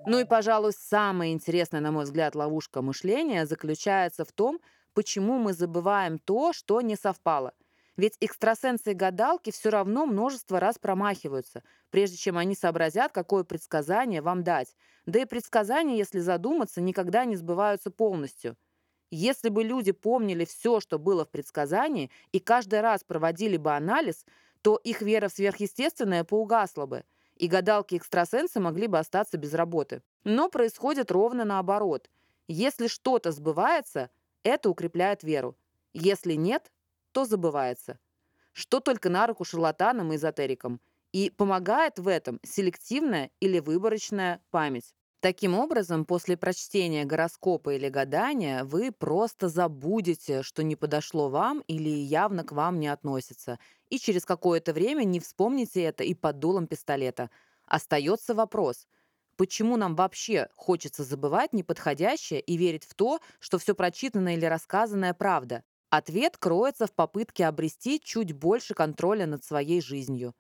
Ну 0.06 0.20
и, 0.20 0.26
пожалуй, 0.26 0.74
самая 0.74 1.30
интересная, 1.30 1.80
на 1.80 1.94
мой 1.94 2.04
взгляд, 2.04 2.36
ловушка 2.36 2.82
мышления 2.82 3.46
заключается 3.46 4.26
в 4.26 4.34
том, 4.34 4.60
почему 4.94 5.40
мы 5.40 5.54
забываем 5.54 6.20
то, 6.20 6.52
что 6.52 6.82
не 6.82 6.98
совпало. 6.98 7.54
Ведь 7.98 8.18
экстрасенсы 8.20 8.92
и 8.92 8.96
гадалки 8.96 9.52
все 9.52 9.70
равно 9.70 10.06
множество 10.06 10.60
раз 10.60 10.78
промахиваются, 10.78 11.64
прежде 11.92 12.18
чем 12.18 12.38
они 12.38 12.56
сообразят, 12.56 13.14
какое 13.14 13.44
предсказание 13.44 14.22
вам 14.22 14.44
дать. 14.44 14.76
Да 15.06 15.20
и 15.20 15.26
предсказания, 15.26 15.98
если 15.98 16.20
задуматься, 16.20 16.82
никогда 16.82 17.24
не 17.26 17.38
сбываются 17.38 17.92
полностью. 17.92 18.58
Если 19.12 19.50
бы 19.50 19.64
люди 19.64 19.94
помнили 19.94 20.44
все, 20.44 20.82
что 20.82 21.00
было 21.00 21.24
в 21.26 21.30
предсказании, 21.30 22.12
и 22.34 22.40
каждый 22.40 22.82
раз 22.82 23.04
проводили 23.04 23.56
бы 23.56 23.74
анализ, 23.74 24.26
то 24.62 24.76
их 24.78 25.02
вера 25.02 25.30
в 25.30 25.34
сверхъестественное 25.34 26.24
поугасла 26.24 26.86
бы, 26.86 27.06
и 27.36 27.48
гадалки-экстрасенсы 27.48 28.60
могли 28.60 28.88
бы 28.88 29.00
остаться 29.00 29.38
без 29.38 29.54
работы. 29.54 30.02
Но 30.24 30.50
происходит 30.50 31.12
ровно 31.12 31.46
наоборот. 31.46 32.10
Если 32.48 32.88
что-то 32.88 33.32
сбывается, 33.32 34.10
это 34.44 34.70
укрепляет 34.70 35.24
веру. 35.24 35.56
Если 35.94 36.34
нет, 36.34 36.72
то 37.16 37.26
забывается. 37.26 38.00
Что 38.54 38.82
только 38.82 39.10
на 39.10 39.28
руку 39.28 39.46
шарлатанам 39.46 40.14
и 40.14 40.18
эзотерикам. 40.18 40.82
И 41.14 41.30
помогает 41.30 42.00
в 42.00 42.10
этом 42.10 42.40
селективная 42.44 43.32
или 43.40 43.60
выборочная 43.60 44.42
память. 44.52 44.94
Таким 45.22 45.56
образом, 45.56 46.06
после 46.06 46.38
прочтения 46.38 47.06
гороскопа 47.06 47.76
или 47.76 47.90
гадания 47.90 48.64
вы 48.66 48.92
просто 48.92 49.50
забудете, 49.50 50.44
что 50.44 50.64
не 50.64 50.76
подошло 50.76 51.30
вам 51.30 51.62
или 51.68 51.90
явно 51.90 52.44
к 52.44 52.52
вам 52.52 52.80
не 52.80 52.88
относится, 52.90 53.60
и 53.90 53.98
через 53.98 54.26
какое-то 54.26 54.74
время 54.74 55.04
не 55.06 55.20
вспомните 55.20 55.82
это 55.84 56.04
и 56.04 56.14
под 56.14 56.40
дулом 56.40 56.68
пистолета. 56.68 57.32
Остается 57.66 58.36
вопрос, 58.36 58.88
почему 59.38 59.78
нам 59.78 59.96
вообще 59.96 60.50
хочется 60.56 61.04
забывать 61.04 61.54
неподходящее 61.54 62.42
и 62.42 62.58
верить 62.58 62.86
в 62.86 62.94
то, 62.94 63.20
что 63.40 63.58
все 63.58 63.74
прочитанное 63.74 64.36
или 64.36 64.46
рассказанное 64.46 65.14
правда? 65.16 65.64
Ответ 65.90 66.38
кроется 66.38 66.88
в 66.88 66.94
попытке 66.94 67.46
обрести 67.46 68.00
чуть 68.04 68.34
больше 68.34 68.74
контроля 68.74 69.26
над 69.26 69.44
своей 69.44 69.82
жизнью. 69.82 70.34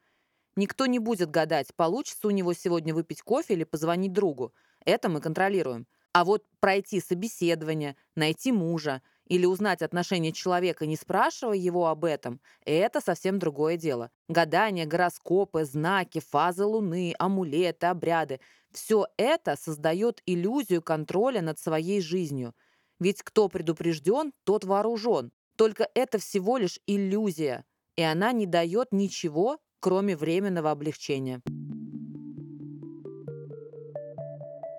Никто 0.56 0.86
не 0.86 1.00
будет 1.00 1.32
гадать, 1.32 1.76
получится 1.76 2.28
у 2.28 2.32
него 2.32 2.54
сегодня 2.54 2.94
выпить 2.94 3.22
кофе 3.22 3.54
или 3.54 3.64
позвонить 3.64 4.14
другу. 4.14 4.54
Это 4.86 5.10
мы 5.10 5.22
контролируем. 5.22 5.88
А 6.14 6.24
вот 6.24 6.46
пройти 6.62 7.02
собеседование, 7.02 7.98
найти 8.16 8.52
мужа 8.54 9.02
или 9.28 9.46
узнать 9.46 9.82
отношение 9.82 10.32
человека, 10.32 10.86
не 10.86 10.96
спрашивая 10.96 11.58
его 11.58 11.88
об 11.88 12.06
этом, 12.06 12.40
это 12.66 13.02
совсем 13.02 13.40
другое 13.40 13.76
дело. 13.78 14.12
Гадания, 14.30 14.86
гороскопы, 14.86 15.66
знаки, 15.66 16.22
фазы 16.22 16.66
Луны, 16.66 17.14
амулеты, 17.20 17.88
обряды– 17.88 18.40
все 18.72 19.08
это 19.18 19.56
создает 19.58 20.22
иллюзию 20.26 20.82
контроля 20.82 21.42
над 21.42 21.60
своей 21.60 22.02
жизнью. 22.02 22.54
Ведь 23.00 23.24
кто 23.24 23.50
предупрежден, 23.50 24.32
тот 24.44 24.64
вооружен. 24.64 25.32
Только 25.58 25.88
это 25.94 26.18
всего 26.18 26.58
лишь 26.58 26.80
иллюзия, 26.86 27.66
и 27.96 28.02
она 28.02 28.32
не 28.32 28.46
дает 28.46 28.92
ничего, 28.92 29.60
кроме 29.80 30.16
временного 30.16 30.72
облегчения. 30.72 31.42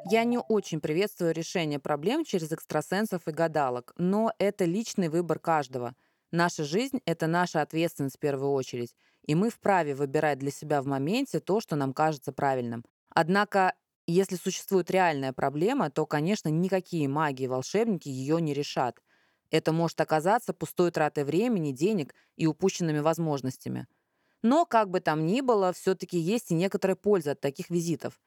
Я 0.09 0.23
не 0.25 0.39
очень 0.39 0.81
приветствую 0.81 1.35
решение 1.35 1.81
проблем 1.81 2.25
через 2.25 2.53
экстрасенсов 2.53 3.27
и 3.27 3.33
гадалок, 3.33 3.93
но 3.97 4.33
это 4.39 4.65
личный 4.65 5.09
выбор 5.09 5.41
каждого. 5.41 5.95
Наша 6.31 6.63
жизнь— 6.63 7.01
это 7.07 7.27
наша 7.27 7.61
ответственность 7.61 8.17
в 8.17 8.21
первую 8.21 8.53
очередь, 8.53 8.95
и 9.23 9.35
мы 9.35 9.51
вправе 9.51 9.95
выбирать 9.95 10.39
для 10.39 10.53
себя 10.53 10.81
в 10.81 10.87
моменте 10.87 11.41
то, 11.41 11.61
что 11.61 11.75
нам 11.75 11.93
кажется 11.93 12.33
правильным. 12.33 12.85
Однако, 13.11 13.75
если 14.13 14.37
существует 14.37 14.91
реальная 14.91 15.33
проблема, 15.33 15.91
то, 15.91 16.07
конечно, 16.07 16.49
никакие 16.49 17.09
маги 17.09 17.45
и 17.45 17.49
волшебники 17.49 18.09
ее 18.09 18.41
не 18.41 18.55
решат. 18.55 19.01
Это 19.51 19.73
может 19.73 20.01
оказаться 20.01 20.53
пустой 20.53 20.91
тратой 20.91 21.25
времени, 21.25 21.73
денег 21.73 22.15
и 22.37 22.47
упущенными 22.47 22.99
возможностями. 22.99 23.87
Но, 24.43 24.67
как 24.67 24.91
бы 24.91 25.01
там 25.01 25.27
ни 25.27 25.41
было, 25.41 25.73
все-таки 25.73 26.19
есть 26.19 26.51
и 26.51 26.55
некоторая 26.55 26.97
польза 26.97 27.33
от 27.33 27.41
таких 27.41 27.71
визитов. 27.71 28.21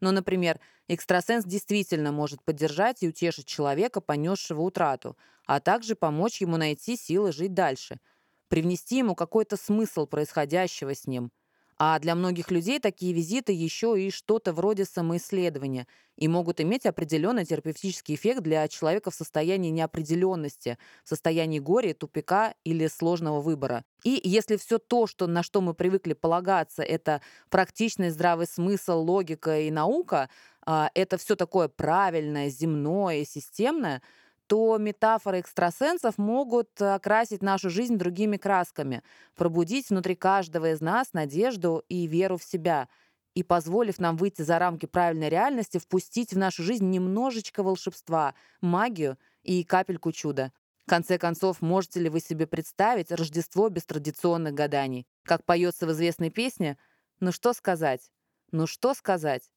Но, 0.00 0.12
например, 0.12 0.60
экстрасенс 0.88 1.44
действительно 1.44 2.12
может 2.12 2.44
поддержать 2.44 3.02
и 3.02 3.08
утешить 3.08 3.46
человека, 3.46 4.00
понесшего 4.00 4.62
утрату, 4.62 5.16
а 5.46 5.60
также 5.60 5.96
помочь 5.96 6.40
ему 6.40 6.56
найти 6.56 6.96
силы 6.96 7.32
жить 7.32 7.54
дальше, 7.54 8.00
привнести 8.48 8.98
ему 8.98 9.14
какой-то 9.14 9.56
смысл 9.56 10.06
происходящего 10.06 10.94
с 10.94 11.06
ним– 11.06 11.32
а 11.84 11.98
для 11.98 12.14
многих 12.14 12.52
людей 12.52 12.78
такие 12.78 13.12
визиты 13.12 13.52
еще 13.52 14.00
и 14.00 14.12
что-то 14.12 14.52
вроде 14.52 14.84
самоисследования 14.84 15.88
и 16.16 16.28
могут 16.28 16.60
иметь 16.60 16.86
определенный 16.86 17.44
терапевтический 17.44 18.14
эффект 18.14 18.40
для 18.42 18.68
человека 18.68 19.10
в 19.10 19.16
состоянии 19.16 19.70
неопределенности, 19.70 20.78
в 21.02 21.08
состоянии 21.08 21.58
горя, 21.58 21.92
тупика 21.92 22.54
или 22.62 22.86
сложного 22.86 23.40
выбора. 23.40 23.84
И 24.04 24.20
если 24.22 24.58
все 24.58 24.78
то, 24.78 25.08
что, 25.08 25.26
на 25.26 25.42
что 25.42 25.60
мы 25.60 25.74
привыкли 25.74 26.12
полагаться, 26.12 26.84
это 26.84 27.20
практичный 27.50 28.10
здравый 28.10 28.46
смысл, 28.46 29.00
логика 29.00 29.58
и 29.58 29.72
наука, 29.72 30.30
а, 30.64 30.88
это 30.94 31.16
все 31.16 31.34
такое 31.34 31.66
правильное, 31.66 32.48
земное, 32.48 33.24
системное– 33.24 34.02
то 34.52 34.76
метафоры 34.76 35.40
экстрасенсов 35.40 36.18
могут 36.18 36.78
окрасить 36.82 37.40
нашу 37.40 37.70
жизнь 37.70 37.96
другими 37.96 38.36
красками, 38.36 39.02
пробудить 39.34 39.88
внутри 39.88 40.14
каждого 40.14 40.72
из 40.72 40.82
нас 40.82 41.14
надежду 41.14 41.82
и 41.88 42.06
веру 42.06 42.36
в 42.36 42.44
себя 42.44 42.90
и, 43.32 43.42
позволив 43.42 43.98
нам 43.98 44.18
выйти 44.18 44.42
за 44.42 44.58
рамки 44.58 44.84
правильной 44.84 45.30
реальности, 45.30 45.78
впустить 45.78 46.34
в 46.34 46.36
нашу 46.36 46.64
жизнь 46.64 46.90
немножечко 46.90 47.62
волшебства, 47.62 48.34
магию 48.60 49.16
и 49.42 49.64
капельку 49.64 50.12
чуда. 50.12 50.52
В 50.84 50.86
конце 50.86 51.16
концов, 51.16 51.62
можете 51.62 52.00
ли 52.00 52.10
вы 52.10 52.20
себе 52.20 52.46
представить 52.46 53.10
Рождество 53.10 53.70
без 53.70 53.86
традиционных 53.86 54.52
гаданий? 54.52 55.06
Как 55.24 55.46
поется 55.46 55.86
в 55.86 55.92
известной 55.92 56.28
песне 56.28 56.76
«Ну 57.20 57.32
что 57.32 57.54
сказать? 57.54 58.10
Ну 58.50 58.66
что 58.66 58.92
сказать? 58.92 59.50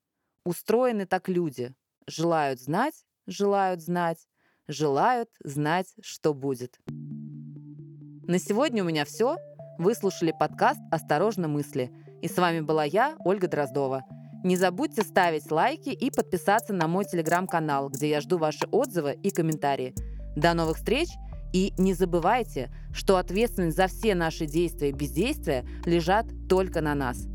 Устроены 0.46 1.06
так 1.06 1.28
люди. 1.28 1.76
Желают 2.08 2.62
знать, 2.62 3.04
желают 3.28 3.82
знать, 3.82 4.26
желают 4.68 5.30
знать, 5.44 5.88
что 6.02 6.34
будет. 6.34 6.80
На 8.28 8.40
сегодня 8.40 8.84
у 8.84 8.88
меня 8.88 9.06
все. 9.06 9.38
Вы 9.78 9.94
слушали 9.94 10.34
подкаст 10.38 10.80
«Осторожно, 10.92 11.48
мысли». 11.48 11.92
И 12.22 12.28
с 12.28 12.38
вами 12.38 12.62
была 12.62 12.84
я, 12.84 13.16
Ольга 13.20 13.48
Дроздова. 13.48 14.04
Не 14.44 14.56
забудьте 14.56 15.04
ставить 15.04 15.52
лайки 15.52 15.90
и 15.90 16.10
подписаться 16.10 16.74
на 16.74 16.88
мой 16.88 17.06
телеграм-канал, 17.06 17.90
где 17.90 18.10
я 18.10 18.22
жду 18.22 18.38
ваши 18.38 18.66
отзывы 18.72 19.18
и 19.22 19.30
комментарии. 19.30 19.94
До 20.36 20.54
новых 20.54 20.78
встреч! 20.78 21.10
И 21.54 21.74
не 21.78 21.94
забывайте, 21.94 22.70
что 22.94 23.18
ответственность 23.18 23.78
за 23.78 23.88
все 23.88 24.14
наши 24.14 24.46
действия 24.46 24.90
и 24.90 24.94
бездействия 24.94 25.66
лежат 25.86 26.26
только 26.50 26.82
на 26.82 26.96
нас– 26.96 27.28